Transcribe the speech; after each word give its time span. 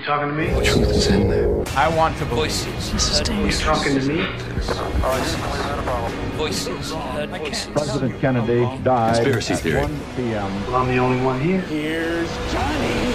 You 0.00 0.06
talking 0.06 0.28
to 0.28 0.34
me? 0.34 0.46
The 0.46 0.64
truth 0.64 0.90
is 0.96 1.06
in 1.08 1.28
there. 1.28 1.62
I 1.76 1.86
want 1.94 2.16
to 2.18 2.24
voices. 2.24 3.28
You 3.28 3.52
talking 3.52 4.00
to 4.00 4.06
me? 4.08 4.24
Voices. 6.38 6.94
President 7.74 8.18
Kennedy 8.18 8.64
died 8.82 9.16
Conspiracy 9.16 9.52
at 9.52 9.60
theory. 9.60 9.82
1 9.82 10.00
p.m. 10.16 10.66
Well, 10.66 10.76
I'm 10.76 10.88
the 10.88 10.96
only 10.96 11.22
one 11.22 11.38
here. 11.38 11.60
Here's 11.68 12.30
Johnny. 12.50 13.14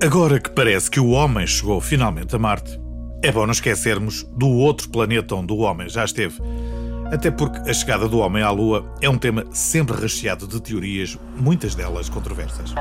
Agora 0.00 0.38
que 0.38 0.50
parece 0.50 0.88
que 0.88 1.00
o 1.00 1.10
homem 1.10 1.44
chegou 1.44 1.80
finalmente 1.80 2.36
a 2.36 2.38
Marte, 2.38 2.80
é 3.20 3.32
bom 3.32 3.46
não 3.46 3.52
esquecermos 3.52 4.22
do 4.36 4.48
outro 4.48 4.88
planeta 4.90 5.34
onde 5.34 5.52
o 5.52 5.58
homem 5.58 5.88
já 5.88 6.04
esteve. 6.04 6.40
Até 7.12 7.30
porque 7.30 7.68
a 7.68 7.74
chegada 7.74 8.08
do 8.08 8.20
homem 8.20 8.42
à 8.42 8.50
Lua 8.50 8.86
é 8.98 9.08
um 9.08 9.18
tema 9.18 9.44
sempre 9.52 9.94
recheado 9.94 10.48
de 10.48 10.58
teorias, 10.62 11.18
muitas 11.36 11.74
delas 11.74 12.08
controversas. 12.08 12.72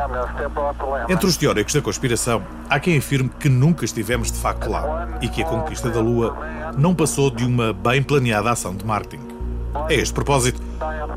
Entre 1.09 1.25
os 1.25 1.35
teóricos 1.35 1.73
da 1.73 1.81
conspiração, 1.81 2.41
há 2.69 2.79
quem 2.79 2.97
afirme 2.97 3.29
que 3.37 3.49
nunca 3.49 3.83
estivemos 3.83 4.31
de 4.31 4.37
facto 4.37 4.69
lá 4.69 5.19
e 5.21 5.27
que 5.27 5.43
a 5.43 5.45
conquista 5.45 5.89
da 5.89 5.99
Lua 5.99 6.37
não 6.77 6.95
passou 6.95 7.29
de 7.29 7.43
uma 7.43 7.73
bem 7.73 8.01
planeada 8.01 8.51
ação 8.51 8.73
de 8.73 8.85
marketing. 8.85 9.27
A 9.73 9.93
este 9.93 10.13
propósito, 10.13 10.61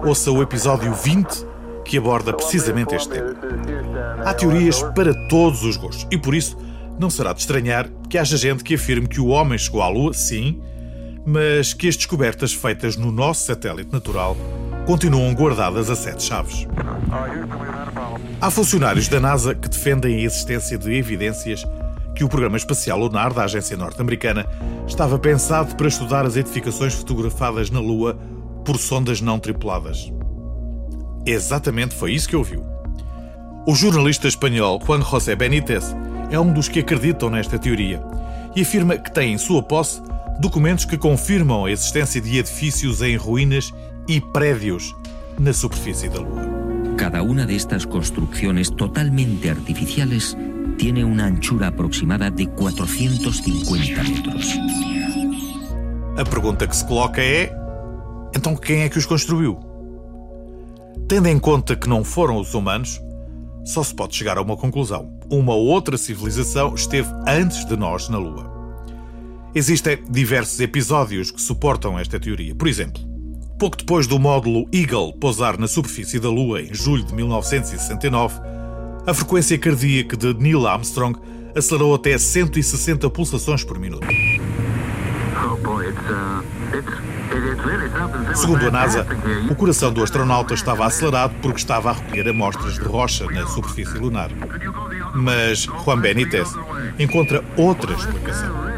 ouça 0.04 0.32
o 0.32 0.42
episódio 0.42 0.92
20 0.92 1.46
que 1.84 1.96
aborda 1.98 2.32
precisamente 2.32 2.96
este 2.96 3.10
tema. 3.10 3.37
Há 4.24 4.34
teorias 4.34 4.82
para 4.92 5.15
todos 5.28 5.62
os 5.62 5.76
gostos 5.76 6.04
e 6.10 6.18
por 6.18 6.34
isso 6.34 6.59
não 6.98 7.09
será 7.09 7.32
de 7.32 7.40
estranhar 7.40 7.88
que 8.10 8.18
haja 8.18 8.37
gente 8.37 8.65
que 8.65 8.74
afirme 8.74 9.06
que 9.06 9.20
o 9.20 9.28
homem 9.28 9.56
chegou 9.56 9.82
à 9.82 9.88
Lua, 9.88 10.12
sim, 10.12 10.60
mas 11.27 11.73
que 11.73 11.88
as 11.88 11.96
descobertas 11.96 12.52
feitas 12.52 12.96
no 12.96 13.10
nosso 13.10 13.46
satélite 13.46 13.92
natural 13.92 14.37
continuam 14.87 15.32
guardadas 15.32 15.88
a 15.88 15.96
sete 15.96 16.23
chaves. 16.23 16.66
Há 18.41 18.51
funcionários 18.51 19.09
da 19.09 19.19
NASA 19.19 19.55
que 19.55 19.68
defendem 19.68 20.16
a 20.16 20.20
existência 20.20 20.77
de 20.77 20.92
evidências 20.92 21.65
que 22.15 22.23
o 22.23 22.29
programa 22.29 22.57
espacial 22.57 22.98
lunar 22.98 23.32
da 23.32 23.45
agência 23.45 23.76
norte-americana 23.76 24.46
estava 24.87 25.18
pensado 25.18 25.74
para 25.74 25.88
estudar 25.88 26.26
as 26.26 26.37
edificações 26.37 26.95
fotografadas 26.95 27.70
na 27.70 27.80
Lua 27.80 28.18
por 28.65 28.79
sondas 28.79 29.20
não 29.20 29.38
tripuladas. 29.38 30.13
Exatamente 31.26 31.95
foi 31.95 32.13
isso 32.13 32.29
que 32.29 32.37
ouviu. 32.37 32.65
O 33.66 33.74
jornalista 33.74 34.29
espanhol 34.29 34.80
Juan 34.85 35.01
José 35.01 35.35
Benítez 35.35 35.96
é 36.30 36.38
um 36.38 36.52
dos 36.52 36.68
que 36.68 36.80
acreditam 36.80 37.30
nesta 37.30 37.59
teoria 37.59 38.02
e 38.54 38.60
afirma 38.60 38.96
que 38.98 39.10
tem 39.10 39.32
em 39.32 39.38
sua 39.38 39.63
posse 39.63 40.02
documentos 40.40 40.85
que 40.85 40.99
confirmam 40.99 41.65
a 41.65 41.71
existência 41.71 42.21
de 42.21 42.38
edifícios 42.38 43.02
em 43.02 43.16
ruínas 43.16 43.73
e 44.09 44.21
prédios 44.21 44.95
na 45.38 45.52
superfície 45.52 46.09
da 46.09 46.21
Lua. 46.21 46.43
Cada 46.96 47.23
una 47.23 47.45
de 47.45 47.57
estas 47.57 47.87
construcciones 47.87 48.71
totalmente 48.71 49.51
artificiales 49.51 50.37
tiene 50.79 51.04
una 51.04 51.26
anchura 51.26 51.68
aproximada 51.68 52.30
de 52.30 52.46
450 52.46 54.02
metros. 54.02 54.59
A 56.16 56.24
pergunta 56.24 56.66
que 56.66 56.76
se 56.76 56.87
coloca 56.87 57.21
é: 57.21 57.52
então 58.35 58.57
quem 58.57 58.82
é 58.82 58.88
que 58.88 58.98
os 58.98 59.07
construiu? 59.07 59.59
Tendo 61.09 61.29
em 61.29 61.38
conta 61.38 61.76
que 61.76 61.88
não 61.88 62.04
foram 62.04 62.38
os 62.38 62.54
humanos, 62.54 63.01
só 63.65 63.82
se 63.82 63.95
pode 63.95 64.15
chegar 64.15 64.38
a 64.38 64.43
uma 64.43 64.56
conclusão. 64.56 65.12
Uma 65.31 65.54
outra 65.54 65.97
civilização 65.97 66.75
esteve 66.75 67.09
antes 67.26 67.65
de 67.65 67.76
nós 67.76 68.09
na 68.09 68.19
Lua. 68.19 68.53
Existem 69.55 70.03
diversos 70.10 70.59
episódios 70.59 71.31
que 71.31 71.41
suportam 71.41 71.97
esta 71.97 72.19
teoria. 72.19 72.53
Por 72.56 72.66
exemplo, 72.66 73.00
pouco 73.56 73.77
depois 73.77 74.05
do 74.05 74.19
módulo 74.19 74.66
Eagle 74.72 75.12
pousar 75.12 75.56
na 75.56 75.69
superfície 75.69 76.19
da 76.19 76.28
Lua 76.28 76.60
em 76.60 76.75
julho 76.75 77.05
de 77.05 77.15
1969, 77.15 78.41
a 79.06 79.15
frequência 79.15 79.56
cardíaca 79.56 80.16
de 80.16 80.34
Neil 80.34 80.66
Armstrong 80.66 81.16
acelerou 81.55 81.94
até 81.94 82.19
160 82.19 83.09
pulsações 83.10 83.62
por 83.62 83.78
minuto. 83.78 84.05
Segundo 88.34 88.66
a 88.66 88.70
NASA, 88.72 89.06
o 89.48 89.54
coração 89.54 89.93
do 89.93 90.03
astronauta 90.03 90.54
estava 90.54 90.84
acelerado 90.84 91.32
porque 91.41 91.59
estava 91.59 91.91
a 91.91 91.93
recolher 91.93 92.28
amostras 92.28 92.75
de 92.75 92.84
rocha 92.84 93.25
na 93.26 93.47
superfície 93.47 93.98
lunar. 93.98 94.31
Mas 95.14 95.60
Juan 95.60 96.00
Benítez 96.00 96.48
encontra 96.98 97.44
outra 97.56 97.93
explicação. 97.93 98.73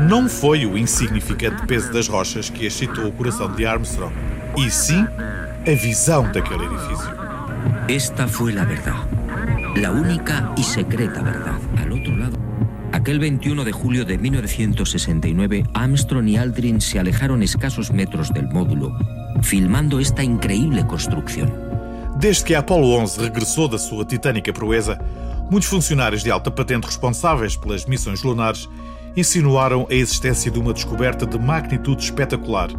Não 0.00 0.28
foi 0.28 0.64
o 0.64 0.76
insignificante 0.76 1.66
peso 1.66 1.92
das 1.92 2.08
rochas 2.08 2.48
que 2.50 2.66
excitou 2.66 3.06
o 3.06 3.12
coração 3.12 3.50
de 3.52 3.66
Armstrong, 3.66 4.14
e 4.56 4.70
sim 4.70 5.06
a 5.66 5.74
visão 5.74 6.30
daquele 6.30 6.64
edifício. 6.64 7.10
Esta 7.88 8.28
fue 8.28 8.52
la 8.52 8.64
verdad, 8.64 8.96
la 9.76 9.90
única 9.90 10.52
y 10.56 10.62
secreta 10.62 11.22
verdad. 11.22 11.58
Al 11.78 11.92
otro 11.92 12.16
lado, 12.16 12.38
aquel 12.92 13.18
21 13.18 13.64
de 13.64 13.72
julio 13.72 14.04
de 14.04 14.18
1969, 14.18 15.64
Armstrong 15.74 16.28
y 16.28 16.36
Aldrin 16.36 16.80
se 16.80 16.98
alejaron 16.98 17.42
escasos 17.42 17.90
metros 17.90 18.32
del 18.32 18.48
módulo, 18.48 18.96
filmando 19.42 20.00
esta 20.00 20.22
increíble 20.22 20.86
construcción. 20.86 21.52
Desde 22.20 22.44
que 22.44 22.56
a 22.56 22.60
Apollo 22.60 23.02
11 23.02 23.20
regressou 23.20 23.68
da 23.68 23.78
sua 23.78 24.04
titânica 24.04 24.52
proeza, 24.52 24.98
muitos 25.50 25.68
funcionários 25.68 26.22
de 26.22 26.30
alta 26.30 26.50
patente 26.50 26.86
responsáveis 26.86 27.56
pelas 27.56 27.86
missões 27.86 28.22
lunares 28.22 28.68
insinuaram 29.16 29.86
a 29.90 29.94
existência 29.94 30.50
de 30.50 30.58
uma 30.58 30.72
descoberta 30.72 31.26
de 31.26 31.38
magnitude 31.38 32.02
espetacular, 32.02 32.70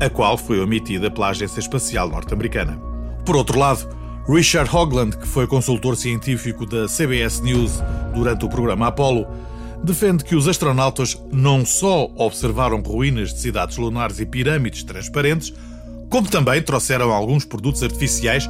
a 0.00 0.08
qual 0.08 0.36
foi 0.36 0.60
omitida 0.60 1.10
pela 1.10 1.28
Agência 1.28 1.60
Espacial 1.60 2.08
Norte-Americana. 2.08 2.80
Por 3.24 3.36
outro 3.36 3.58
lado, 3.58 3.88
Richard 4.28 4.74
Hoagland, 4.74 5.16
que 5.16 5.26
foi 5.26 5.46
consultor 5.46 5.96
científico 5.96 6.64
da 6.64 6.86
CBS 6.86 7.42
News 7.42 7.82
durante 8.14 8.44
o 8.44 8.48
programa 8.48 8.88
Apollo, 8.88 9.26
defende 9.82 10.24
que 10.24 10.36
os 10.36 10.46
astronautas 10.46 11.20
não 11.32 11.64
só 11.64 12.10
observaram 12.16 12.80
ruínas 12.80 13.32
de 13.32 13.40
cidades 13.40 13.76
lunares 13.76 14.20
e 14.20 14.26
pirâmides 14.26 14.84
transparentes, 14.84 15.52
como 16.08 16.28
também 16.28 16.62
trouxeram 16.62 17.12
alguns 17.12 17.44
produtos 17.44 17.82
artificiais 17.82 18.48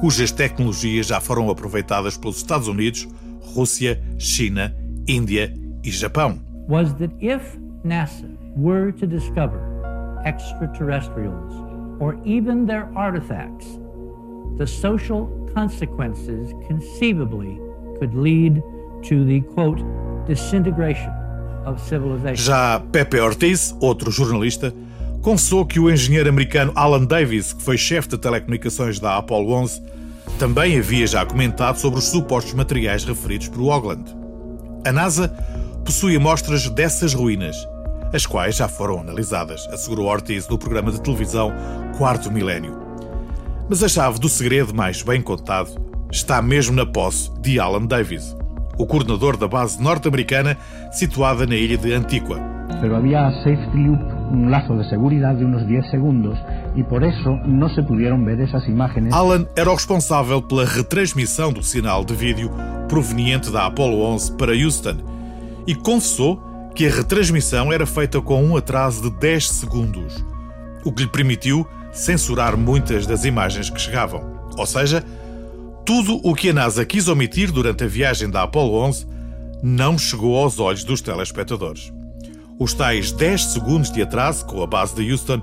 cujas 0.00 0.30
tecnologias 0.30 1.06
já 1.06 1.20
foram 1.20 1.48
aproveitadas 1.48 2.16
pelos 2.16 2.36
Estados 2.36 2.68
Unidos, 2.68 3.08
Rússia, 3.40 4.02
China, 4.18 4.76
Índia 5.06 5.54
e 5.82 5.90
Japão. 5.90 6.53
Was 6.66 6.94
that 6.94 7.10
if 7.20 7.56
NASA 7.84 8.36
were 8.56 8.92
to 8.92 9.06
discover 9.06 9.60
extraterrestrials 10.24 11.52
or 12.00 12.18
even 12.24 12.66
their 12.66 12.88
artifacts, 12.96 13.78
the 14.56 14.66
social 14.66 15.28
consequences 15.54 16.52
conceivably 16.66 17.60
could 17.98 18.14
lead 18.14 18.62
to 19.02 19.24
the 19.24 19.40
quote 19.54 19.82
disintegration 20.26 21.12
of 21.66 21.80
civilization. 21.80 22.44
Já 22.44 22.80
Pepe 22.92 23.20
Ortiz, 23.20 23.74
outro 23.80 24.10
jornalista, 24.10 24.74
confessou 25.22 25.64
que 25.64 25.78
o 25.78 25.90
engenheiro 25.90 26.28
americano 26.28 26.72
Alan 26.74 27.04
Davis, 27.04 27.52
que 27.52 27.62
foi 27.62 27.76
chefe 27.76 28.08
de 28.08 28.18
telecomunicações 28.18 28.98
da 28.98 29.16
Apollo 29.16 29.52
11, 29.52 29.82
também 30.38 30.78
havia 30.78 31.06
já 31.06 31.24
comentado 31.24 31.76
sobre 31.76 31.98
os 31.98 32.06
supostos 32.06 32.54
materiais 32.54 33.04
referidos 33.04 33.48
por 33.48 33.62
Ogland. 33.62 34.04
A 34.86 34.92
NASA 34.92 35.32
possui 35.84 36.16
amostras 36.16 36.68
dessas 36.70 37.12
ruínas, 37.12 37.68
as 38.12 38.24
quais 38.24 38.56
já 38.56 38.66
foram 38.66 39.00
analisadas, 39.00 39.68
assegurou 39.70 40.06
Ortiz 40.06 40.48
no 40.48 40.58
programa 40.58 40.90
de 40.90 41.00
televisão 41.00 41.52
Quarto 41.98 42.32
Milénio. 42.32 42.76
Mas 43.68 43.82
a 43.82 43.88
chave 43.88 44.18
do 44.18 44.28
segredo 44.28 44.74
mais 44.74 45.02
bem 45.02 45.20
contado 45.20 45.70
está 46.10 46.40
mesmo 46.40 46.74
na 46.74 46.86
posse 46.86 47.30
de 47.40 47.60
Alan 47.60 47.86
Davis, 47.86 48.36
o 48.78 48.86
coordenador 48.86 49.36
da 49.36 49.46
base 49.46 49.82
norte-americana 49.82 50.56
situada 50.90 51.46
na 51.46 51.54
ilha 51.54 51.76
de 51.76 51.92
Antigua. 51.92 52.54
pero 52.80 52.96
había 52.96 53.30
safety 53.42 53.78
loop, 53.78 54.00
un 54.30 54.50
lazo 54.50 54.74
de 54.74 54.84
seguridad 54.88 55.34
de 55.34 55.44
unos 55.44 55.66
10 55.66 55.90
segundos 55.90 56.38
y 56.74 56.82
por 56.82 57.04
eso 57.04 57.36
no 57.46 57.68
se 57.68 57.82
pudieron 57.82 58.24
ver 58.24 58.40
esas 58.40 58.66
imágenes. 58.68 59.12
Alan 59.12 59.46
era 59.56 59.70
o 59.70 59.74
responsável 59.74 60.42
pela 60.42 60.64
retransmissão 60.66 61.52
do 61.52 61.62
sinal 61.62 62.04
de 62.04 62.14
vídeo 62.14 62.50
proveniente 62.88 63.50
da 63.50 63.66
Apollo 63.66 64.02
11 64.02 64.36
para 64.36 64.52
Houston 64.52 65.13
e 65.66 65.74
confessou 65.74 66.42
que 66.74 66.86
a 66.86 66.90
retransmissão 66.90 67.72
era 67.72 67.86
feita 67.86 68.20
com 68.20 68.44
um 68.44 68.56
atraso 68.56 69.02
de 69.02 69.10
10 69.18 69.48
segundos, 69.48 70.24
o 70.84 70.92
que 70.92 71.04
lhe 71.04 71.08
permitiu 71.08 71.66
censurar 71.92 72.56
muitas 72.56 73.06
das 73.06 73.24
imagens 73.24 73.70
que 73.70 73.80
chegavam. 73.80 74.48
Ou 74.56 74.66
seja, 74.66 75.04
tudo 75.86 76.20
o 76.22 76.34
que 76.34 76.50
a 76.50 76.52
NASA 76.52 76.84
quis 76.84 77.08
omitir 77.08 77.52
durante 77.52 77.84
a 77.84 77.86
viagem 77.86 78.28
da 78.28 78.42
Apollo 78.42 78.74
11 78.86 79.06
não 79.62 79.96
chegou 79.96 80.36
aos 80.36 80.58
olhos 80.58 80.84
dos 80.84 81.00
telespectadores. 81.00 81.92
Os 82.58 82.74
tais 82.74 83.12
10 83.12 83.44
segundos 83.44 83.90
de 83.90 84.02
atraso 84.02 84.44
com 84.46 84.62
a 84.62 84.66
base 84.66 84.94
de 84.94 85.10
Houston 85.10 85.40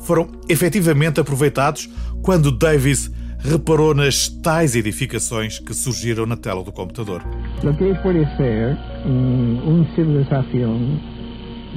foram 0.00 0.28
efetivamente 0.48 1.20
aproveitados 1.20 1.88
quando 2.22 2.50
Davis 2.50 3.10
reparou 3.38 3.94
nas 3.94 4.28
tais 4.28 4.76
edificações 4.76 5.58
que 5.58 5.74
surgiram 5.74 6.26
na 6.26 6.36
tela 6.36 6.62
do 6.62 6.72
computador. 6.72 7.22
Lo 7.62 7.76
que 7.76 7.94
puede 7.96 8.26
ser 8.36 8.76
una 9.04 9.84
civilización 9.94 11.00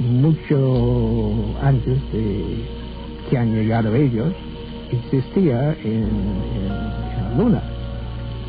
mucho 0.00 1.54
antes 1.62 1.98
de 2.12 2.64
que 3.30 3.38
han 3.38 3.54
llegado 3.54 3.94
ellos 3.94 4.32
existía 4.90 5.76
en, 5.84 6.08
la 7.18 7.38
Luna. 7.38 7.62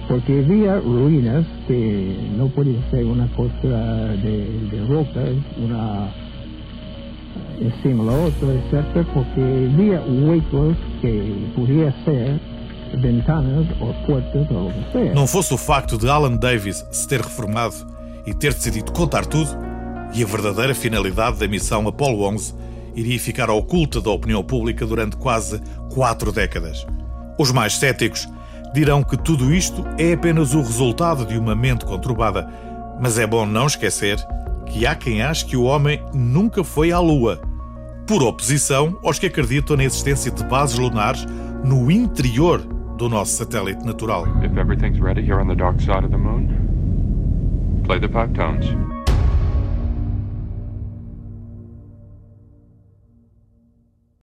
porque 0.08 0.40
havia 0.40 0.80
ruínas 0.80 1.46
que 1.68 2.32
não 2.38 2.50
podia 2.50 2.80
ser 2.90 3.04
uma 3.04 3.28
coisa 3.36 4.16
de, 4.24 4.70
de 4.70 4.80
rocas, 4.88 5.36
uma 5.58 6.10
em 7.60 7.72
cima 7.82 8.06
da 8.06 8.14
outra, 8.14 8.54
etc., 8.54 9.06
porque 9.14 9.42
havia 9.42 10.02
huecos 10.02 10.78
que 11.02 11.52
podia 11.56 11.94
ser 12.06 12.40
Não 15.14 15.28
fosse 15.28 15.54
o 15.54 15.58
facto 15.58 15.98
de 15.98 16.10
Alan 16.10 16.36
Davis 16.36 16.86
se 16.92 17.08
ter 17.08 17.22
reformado 17.22 17.76
e 18.26 18.34
ter 18.34 18.54
decidido 18.54 18.92
contar 18.92 19.26
tudo, 19.26 19.50
e 20.14 20.24
a 20.24 20.26
verdadeira 20.26 20.74
finalidade 20.74 21.38
da 21.38 21.48
missão 21.48 21.88
Apollo 21.88 22.24
11 22.30 22.54
iria 22.96 23.20
ficar 23.20 23.50
oculta 23.50 24.02
da 24.02 24.10
opinião 24.10 24.44
pública 24.44 24.86
durante 24.86 25.16
quase 25.18 25.62
quatro 25.94 26.32
décadas. 26.32 26.86
Os 27.38 27.52
mais 27.52 27.78
céticos 27.78 28.28
dirão 28.74 29.04
que 29.04 29.18
tudo 29.18 29.54
isto 29.54 29.86
é 29.98 30.14
apenas 30.14 30.54
o 30.54 30.62
resultado 30.62 31.26
de 31.26 31.38
uma 31.38 31.56
mente 31.56 31.86
conturbada, 31.86 32.48
mas 33.00 33.20
é 33.20 33.28
bom 33.28 33.46
não 33.46 33.68
esquecer 33.68 34.18
que 34.66 34.86
há 34.86 34.96
quem 34.96 35.22
ache 35.22 35.46
que 35.46 35.56
o 35.56 35.64
homem 35.64 36.02
nunca 36.14 36.64
foi 36.64 36.92
à 36.92 37.00
Lua, 37.00 37.40
por 38.06 38.24
oposição 38.24 38.98
aos 39.04 39.20
que 39.20 39.28
acreditam 39.28 39.78
na 39.78 39.84
existência 39.84 40.32
de 40.32 40.44
bases 40.46 40.78
lunares 40.78 41.26
no 41.64 41.92
interior 41.92 42.77
do 42.98 43.08
nosso 43.08 43.46
satélite 43.46 43.84
natural. 43.84 44.26
If 44.44 44.58
everything's 44.58 45.00
ready 45.00 45.22
here 45.22 45.40
on 45.40 45.48
the 45.48 45.56
dark 45.56 45.80
side 45.80 46.04
of 46.04 46.10
the 46.10 46.18
moon, 46.18 47.84
play 47.86 48.00
the 48.00 48.10
five 48.10 48.34
tones. 48.34 48.97